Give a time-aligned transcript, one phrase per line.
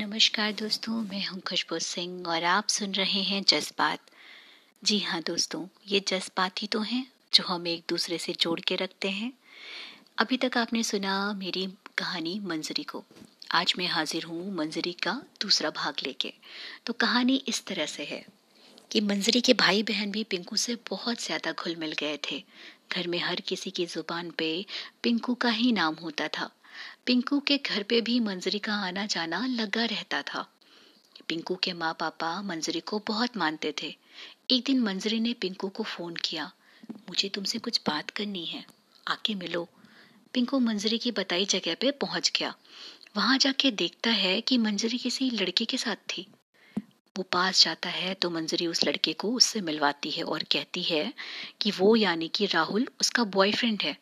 [0.00, 3.98] नमस्कार दोस्तों, मैं हूँ खुशबू सिंह और आप सुन रहे हैं जज्बात।
[4.82, 8.76] जी हाँ दोस्तों, ये जज्बात ही तो हैं जो हम एक दूसरे से जोड़ के
[8.76, 9.32] रखते हैं।
[10.18, 11.66] अभी तक आपने सुना मेरी
[11.98, 13.02] कहानी मंजरी को।
[13.50, 16.32] आज मैं हाजिर हूँ मंजरी का दूसरा भाग लेके।
[16.86, 18.24] तो कहानी इस तरह से है
[18.90, 22.42] कि मंजरी के भाई बहन भी पिंकू से बहुत ज़्यादा घुल मिल गए थे।
[22.92, 24.64] घर में हर किसी की ज़ुबान पे
[25.02, 26.50] पिंकू का ही नाम होता था।
[27.06, 30.52] पिंकू के घर पे भी मंजरी का आना जाना लगा रहता था।
[31.28, 33.96] पिंकू के माँ पापा मंजरी को बहुत मानते थे।
[34.50, 36.52] एक दिन मंजरी ने पिंकू को फ़ोन किया।
[37.08, 38.64] मुझे तुमसे कुछ बात करनी है।
[39.08, 39.68] आके मिलो।
[40.34, 42.54] पिंकू मंजरी की बताई जगह पे पहुँच गया।
[43.16, 46.26] वहाँ जाके देखता है कि मंजरी किसी लड़के के साथ थी।
[47.16, 51.14] वो पास जाता है तो मंजरी उस लड़के को उससे मिलवाती है और कहती है
[51.60, 53.96] कि वो यानी कि राहुल उसका बॉयफ्रेंड है।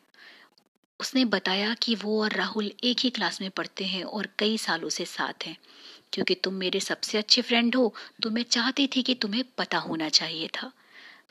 [1.00, 4.88] उसने बताया कि वो और राहुल एक ही क्लास में पढ़ते हैं और कई सालों
[4.88, 5.56] से साथ हैं।
[6.12, 10.08] क्योंकि तुम मेरे सबसे अच्छे फ्रेंड हो तो मैं चाहती थी कि तुम्हें पता होना
[10.08, 10.72] चाहिए था।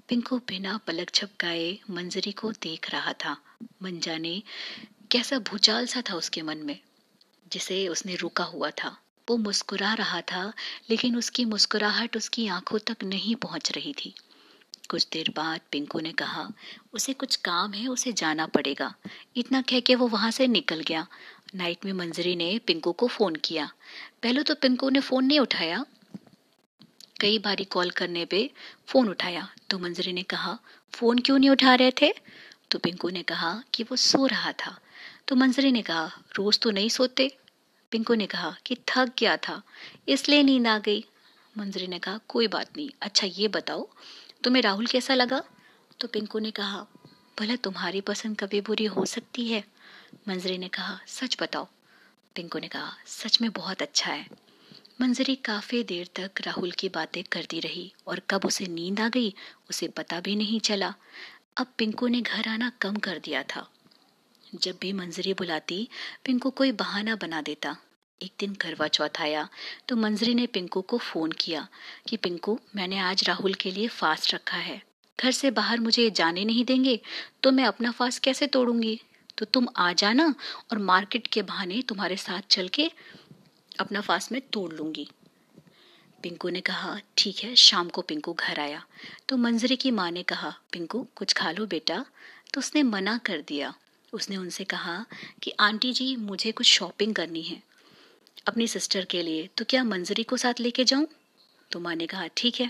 [0.08, 3.38] पिंकू बिना पलक झपकाए मंजरी को देख रहा था।
[3.84, 4.44] मन जाने
[5.12, 6.80] कैसा भूचाल सा था उसके मन में,
[7.52, 8.98] जिसे उसने रुका हुआ था।
[9.30, 10.54] वो मुस्कुरा रहा था,
[10.90, 14.14] लेकिन उसकी मुस्कुराहट उसकी आँखों तक नहीं पहुँच रही थी।
[14.90, 16.52] कुछ देर बाद पिंकू ने कहा,
[16.94, 18.94] उसे कुछ काम है, उसे जाना पड़ेगा।
[19.36, 21.08] इतना कह के वो वहाँ से निकल गया।
[21.56, 23.70] नाइट में मंजरी ने पिंकू को फ़ोन किया।
[24.24, 25.86] पहले तो पिंकू ने फ़ोन नहीं उठाया?
[27.22, 28.50] कई बारी कॉल करने पे
[28.88, 30.58] फ़ोन उठाया। तो मंजरी ने कहा,
[30.94, 32.14] फ़ोन क्यों नहीं उठा रहे थे?
[32.72, 34.80] तो पिंकू ने कहा कि वो सो रहा था।
[35.28, 37.38] तो मंजरी ने कहा, रोज तो नहीं सोते?
[37.92, 39.62] पिंकू ने कहा कि थक गया था,
[40.08, 41.06] इसलिए नींद आ गई।
[41.58, 43.90] मंजरी ने कहा, कोई बात नहीं अच्छा ये बताओ
[44.48, 45.44] तुम्हें राहुल कैसा लगा?
[46.00, 46.86] तो पिंकू ने कहा,
[47.40, 49.64] भला तुम्हारी पसंद कभी बुरी हो सकती है।
[50.28, 51.68] मंजरी ने कहा, सच बताओ।
[52.36, 54.30] पिंकू ने कहा, सच में बहुत अच्छा है।
[55.02, 59.34] मंजरी काफ़ी देर तक राहुल की बातें करती रही और कब उसे नींद आ गई,
[59.70, 60.94] उसे पता भी नहीं चला।
[61.58, 63.70] अब पिंकू ने घर आना कम कर दिया था।
[64.56, 65.90] जब भी मंजरी बुलाती,
[66.26, 67.78] पिंकू कोई बहाना बना देता।
[68.22, 69.50] एक दिन करवा चौथ आया
[69.88, 71.68] तो मंजरी ने पिंकू को फ़ोन किया
[72.10, 74.82] कि, पिंकू, मैंने आज राहुल के लिए फास्ट रखा है।
[75.20, 77.00] घर से बाहर मुझे जाने नहीं देंगे
[77.44, 79.02] तो मैं अपना फास्ट कैसे तोड़ूँगी?
[79.38, 80.36] तो तुम आ जाना
[80.72, 82.92] और मार्केट के बहाने तुम्हारे साथ चल के
[83.80, 85.10] अपना फास्ट में तोड़ लूँगी।
[86.24, 88.86] पिंकू ने कहा, ठीक है, शाम को पिंकू घर आया।
[89.30, 92.06] तो मंजरी की माँ ने कहा, पिंकू, कुछ खा लो बेटा।
[92.54, 93.74] तो उसने मना कर दिया।
[94.14, 95.06] उसने उनसे कहा
[95.44, 97.64] कि, आंटी जी, मुझे कुछ शॉपिंग करनी है।
[98.48, 101.08] अपनी सिस्टर के लिए तो क्या मंजरी को साथ लेके जाऊँ?
[101.72, 102.68] तो माँ ने कहा, ठीक है,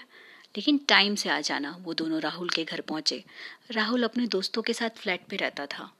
[0.57, 3.23] लेकिन टाइम से आ जाना। वो दोनों राहुल के घर पहुँचे।
[3.71, 5.93] राहुल अपने दोस्तों के साथ फ्लैट पे रहता था।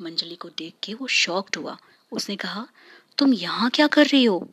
[0.00, 1.78] मंजली को देख के वो शॉक्ड हुआ।
[2.12, 2.66] उसने कहा,
[3.18, 4.48] तुम यहाँ क्या कर रही हो?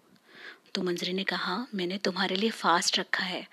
[0.75, 3.47] तो मंजरी ने कहा, मैंने तुम्हारे लिए फास्ट रखा है।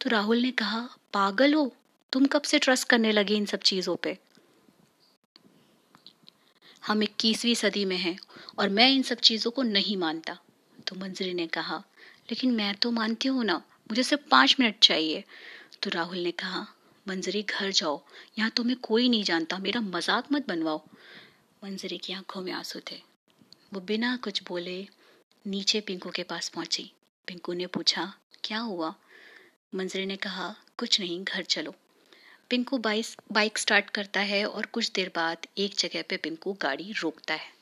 [0.00, 1.76] तो राहुल ने कहा, पागल हो?
[2.12, 4.18] तुम कब से ट्रस्ट करने लगे इन सब चीज़ों पे?
[6.86, 8.18] हम इक्कीसवीं सदी में हैं
[8.58, 10.38] और मैं इन सब चीज़ों को नहीं मानता।
[10.86, 11.76] तो मंजरी ने कहा,
[12.30, 13.56] लेकिन मैं तो मानती हूँ ना,
[13.90, 15.24] मुझे सिर्फ़ पाँच मिनट चाहिए।
[15.82, 16.66] तो राहुल ने कहा,
[17.06, 18.02] मंजरी, घर जाओ,
[18.38, 20.82] यहाँ तुम्हें कोई नहीं जानता, मेरा मज़ाक मत बनवाओ।
[21.64, 23.00] मंजरी की आँखों में आँसू थे।
[23.74, 24.86] वो बिना कुछ बोले
[25.46, 26.90] नीचे पिंकू के पास पहुँची।
[27.28, 28.12] पिंकू ने पूछा,
[28.44, 28.94] क्या हुआ?
[29.74, 31.74] मंजरी ने कहा, कुछ नहीं, घर चलो।
[32.50, 37.34] पिंकू बाइक स्टार्ट करता है और कुछ देर बाद एक जगह पे पिंकू गाड़ी रोकता
[37.34, 37.55] है।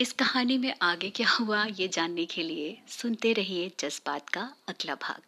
[0.00, 4.94] इस कहानी में आगे क्या हुआ, ये जानने के लिए सुनते रहिए जज्बात का अगला
[4.94, 5.22] भाग।